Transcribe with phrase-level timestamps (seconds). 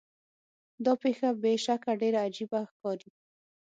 [0.85, 3.09] دا پیښه بې شکه ډیره عجیبه ښکاري.